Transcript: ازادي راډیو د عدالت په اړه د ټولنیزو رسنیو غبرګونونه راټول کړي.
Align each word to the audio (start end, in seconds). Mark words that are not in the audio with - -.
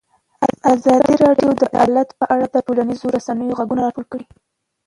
ازادي 0.73 1.13
راډیو 1.23 1.49
د 1.61 1.63
عدالت 1.75 2.09
په 2.19 2.25
اړه 2.33 2.45
د 2.49 2.55
ټولنیزو 2.65 3.13
رسنیو 3.15 3.57
غبرګونونه 3.59 3.83
راټول 3.85 4.05
کړي. 4.11 4.25